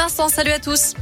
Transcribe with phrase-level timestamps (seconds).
[0.00, 0.94] Vincent, salut à tous.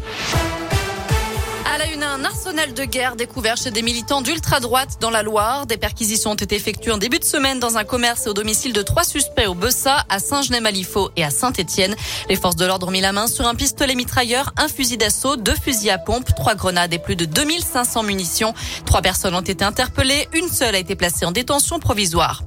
[1.73, 5.67] À la une, un arsenal de guerre découvert chez des militants d'ultra-droite dans la Loire.
[5.67, 8.73] Des perquisitions ont été effectuées en début de semaine dans un commerce et au domicile
[8.73, 11.95] de trois suspects au Bessa, à Saint-Genès-Malifaux et à Saint-Étienne.
[12.29, 15.37] Les forces de l'ordre ont mis la main sur un pistolet mitrailleur, un fusil d'assaut,
[15.37, 18.53] deux fusils à pompe, trois grenades et plus de 2500 munitions.
[18.85, 20.27] Trois personnes ont été interpellées.
[20.33, 22.43] Une seule a été placée en détention provisoire.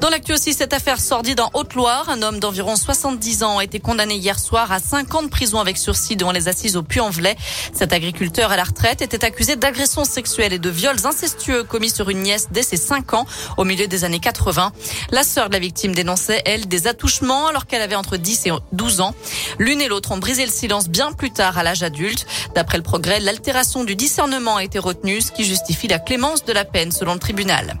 [0.00, 2.10] Dans l'actu aussi, cette affaire sordide en Haute-Loire.
[2.10, 5.58] Un homme d'environ 70 ans a été condamné hier soir à 5 ans de prison
[5.58, 7.34] avec sursis devant les assises au Puy-en-Velay.
[7.72, 12.10] Cet agriculteur à la retraite était accusé d'agressions sexuelles et de viols incestueux commis sur
[12.10, 14.72] une nièce dès ses 5 ans au milieu des années 80.
[15.12, 18.52] La sœur de la victime dénonçait, elle, des attouchements alors qu'elle avait entre 10 et
[18.72, 19.14] 12 ans.
[19.58, 22.26] L'une et l'autre ont brisé le silence bien plus tard à l'âge adulte.
[22.54, 26.52] D'après le progrès, l'altération du discernement a été retenue, ce qui justifie la clémence de
[26.52, 27.78] la peine selon le tribunal.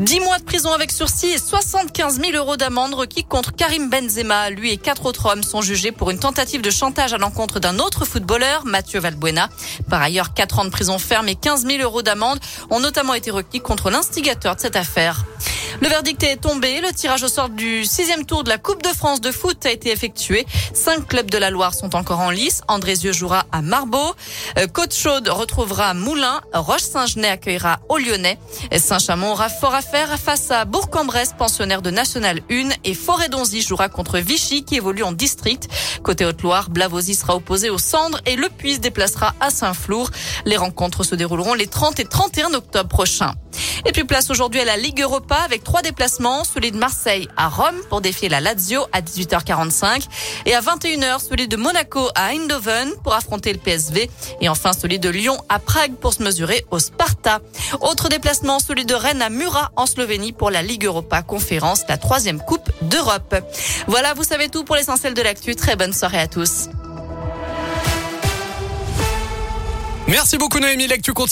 [0.00, 4.50] 10 mois de prison avec sursis et 75 000 euros d'amende requis contre Karim Benzema.
[4.50, 7.78] Lui et quatre autres hommes sont jugés pour une tentative de chantage à l'encontre d'un
[7.78, 9.48] autre footballeur, Mathieu Valbuena.
[9.88, 13.30] Par ailleurs, 4 ans de prison ferme et 15 000 euros d'amende ont notamment été
[13.30, 15.24] requis contre l'instigateur de cette affaire.
[15.80, 16.80] Le verdict est tombé.
[16.80, 19.70] Le tirage au sort du sixième tour de la Coupe de France de foot a
[19.70, 20.46] été effectué.
[20.72, 22.62] Cinq clubs de la Loire sont encore en lice.
[22.68, 24.14] Andrézieux jouera à Marbeau.
[24.58, 26.40] Euh, Côte-Chaude retrouvera Moulins.
[26.52, 28.38] Roche-Saint-Genès accueillera au Lyonnais.
[28.76, 32.70] Saint-Chamond aura fort à faire face à Bourg-en-Bresse, pensionnaire de National 1.
[32.84, 35.68] Et Forêt-Donzy jouera contre Vichy, qui évolue en district.
[36.02, 40.10] Côté Haute-Loire, Blavozy sera opposé au Cendres et Le Puy se déplacera à Saint-Flour.
[40.44, 43.34] Les rencontres se dérouleront les 30 et 31 octobre prochains.
[43.86, 46.44] Et puis place aujourd'hui à la Ligue Europa avec trois déplacements.
[46.44, 50.06] Celui de Marseille à Rome pour défier la Lazio à 18h45.
[50.46, 54.10] Et à 21h, celui de Monaco à Eindhoven pour affronter le PSV.
[54.40, 57.40] Et enfin celui de Lyon à Prague pour se mesurer au Sparta.
[57.80, 61.98] Autre déplacement, celui de Rennes à Murat en Slovénie pour la Ligue Europa Conférence, la
[61.98, 63.34] troisième Coupe d'Europe.
[63.86, 65.54] Voilà, vous savez tout pour l'essentiel de l'actu.
[65.54, 66.68] Très bonne soirée à tous.
[70.06, 71.22] Merci beaucoup Noémie, l'actu continue.